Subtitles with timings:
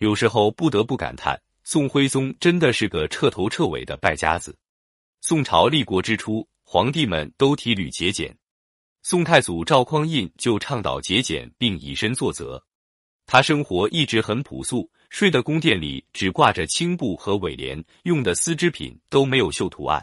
[0.00, 4.56] 有时候不得不感叹，宋徽宗真的是个彻头彻尾的败家子。
[5.20, 8.34] 宋朝立国之初，皇帝们都提倡节俭，
[9.02, 12.64] 宋太祖赵匡胤就倡导节俭，并以身作则。
[13.26, 20.02] 他生活一直很朴素，睡的宫殿里只挂着青布和尾帘，用的丝织品都没有绣图案。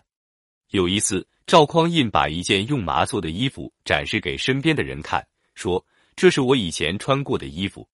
[0.70, 5.84] 有一次，赵匡胤把一件用麻做的衣服展示给身边的人看，说
[6.16, 7.90] ：“这是我以前穿过的衣服，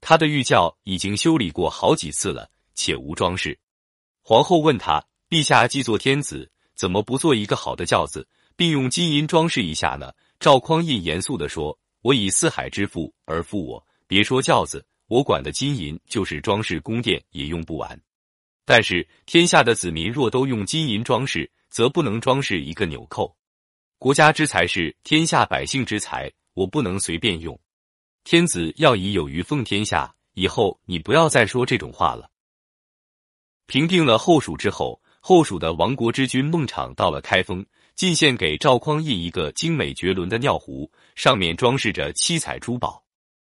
[0.00, 3.58] 他的御轿已经修理过好几次了，且无装饰。”
[4.22, 18.00] 皇后问他：“陛下既做天子，怎么不做一个好的轿子，并用金银装饰一下呢？”赵匡胤严肃地说：“我以四海之富而富我。”别说轿子，我管的金银就是装饰宫殿也用不完。
[18.64, 23.36] 但是天下的子民若都用金银装饰，则不能装饰一个纽扣。
[23.98, 27.58] 国家之财是天下百姓之财，我不能随便用。
[28.22, 32.30] 天子要以有余奉天下，以后你不要再说这种话了。
[33.66, 37.64] 平定了后蜀之后，后蜀的亡国之君孟昶到了开封，
[37.96, 43.02] 进献给赵匡胤一个精美绝伦的尿壶，上面装饰着七彩珠宝。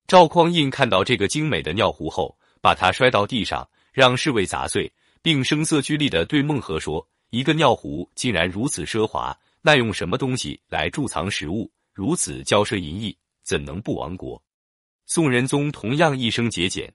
[0.08, 11.70] 赵匡胤看到这个精美的尿壶后，把它摔到地上，让侍卫砸碎，并声色俱厉地对孟和说：“一个尿壶竟然如此奢华，那用什么东西来贮藏食物？
[11.94, 14.42] 如此骄奢淫逸，怎能不亡国？”
[15.14, 16.90] 宋仁宗同样一生节俭。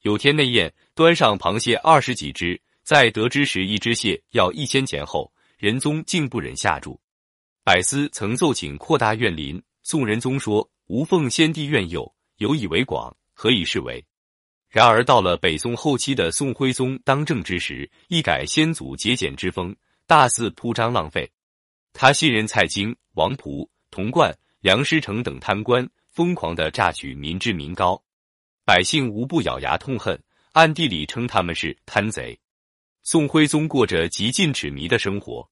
[0.00, 6.98] 有天内宴，端上螃蟹二十几只，在得知时一只蟹要一千钱后，仁宗竟不忍下注。
[7.62, 14.02] 百司曾奏请扩大苑林，宋仁宗说：“吾奉先帝愿佑。”有以为广，何以是为？
[14.70, 21.30] 然而到了北宋后期的宋徽宗当政之时，一改先祖节俭之风，大肆铺张浪费。
[21.92, 28.02] 他信任蔡京、王溥、童贯、梁师成等贪官，疯狂的榨取民脂民膏，
[28.66, 32.38] 百姓无不咬牙痛恨，暗地里称他们是贪贼。
[33.02, 35.48] 宋徽宗过着极尽痴迷的生活，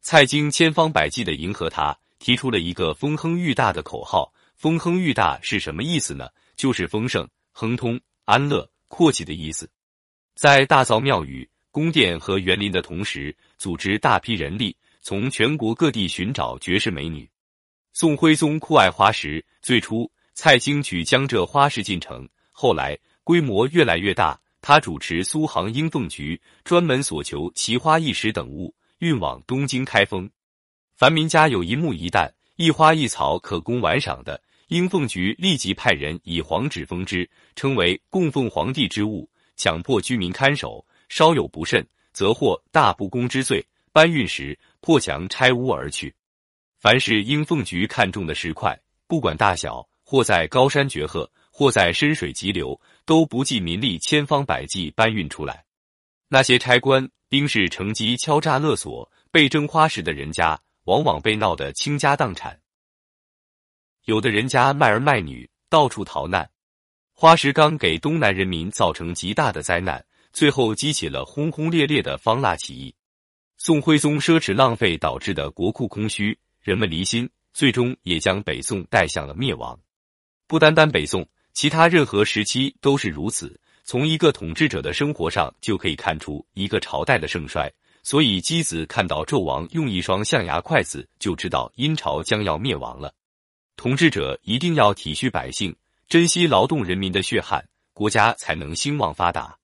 [0.00, 4.32] 蔡京千方百计的迎合他，提出了一个风亨裕大的口号。
[4.56, 6.30] 丰亨裕大是什么意思呢？
[6.56, 9.70] 就是丰盛、亨通、安乐、阔气的意思。
[10.34, 17.28] 在大造庙宇、宫殿和园林的同时，组织大批人力，从全国各地寻找绝世美女。
[18.00, 30.30] 宋徽宗酷爱花石，最初蔡京举江浙花石进城，后来规模越来越大，他主持苏杭英凤局，专门所求奇花异石等物，运往东京开封。
[30.94, 34.40] 凡民家有一木一旦、一花一草可供玩赏的。
[34.68, 43.66] 应凤局立即派人以黄纸封之，称为供奉皇帝之物，强迫居民看守，稍有不慎，则获大不公之罪。
[43.90, 46.14] 搬运时破墙拆屋而去。
[46.78, 48.78] 凡是应凤局看中的石块，
[49.08, 55.64] 不管大小，或在高山绝壑，或在深水急流，都不计民力，千方百计搬运出来。
[56.28, 62.60] 那些差官兵士乘机敲诈勒索，被征花石的人家，往往被闹得倾家荡产。
[64.04, 66.48] 有的人家卖儿卖女，到处逃难，
[67.12, 72.94] 花石纲给东南人民造成极大的灾难，最后激起了轰轰烈烈的方腊起义。
[73.56, 79.80] 宋徽宗奢侈浪费导致的国库空虚，人们离心，最终也将北宋带向了灭亡。
[80.46, 83.58] 不单单北宋，其他任何时期都是如此。
[83.84, 87.72] 从一个统治者的生活上就可以看出一个朝代的盛衰。
[88.02, 93.14] 所以箕子看到纣王用一双象牙筷子，就知道殷朝将要灭亡了。
[93.76, 95.74] 统治者一定要体恤百姓，
[96.06, 99.57] 珍惜劳动人民的血汗，国家才能兴旺发达。